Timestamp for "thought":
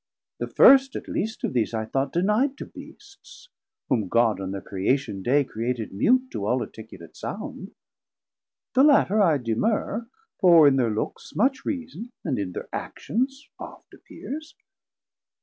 1.85-2.11